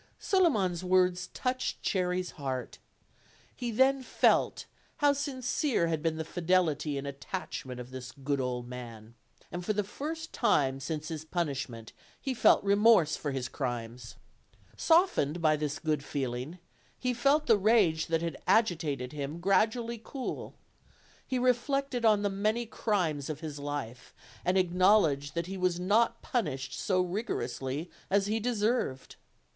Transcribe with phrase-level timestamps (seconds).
[0.17, 2.79] Suliman's words touched Cherry's heart.
[3.55, 4.65] He then felt
[4.97, 9.13] how sincere had been the fidelity and attachment of this good old man;
[9.51, 14.15] and for the first time since his punish ment he felt remorse for his crimes.
[14.75, 16.57] Softened by this good feeling,
[16.97, 20.55] he felt the rage that had agitated him gradually cool;
[21.27, 26.23] he reflected on the many crimes of his life, and acknowledged that he was not
[26.23, 29.17] punished so rig orously as he deserved.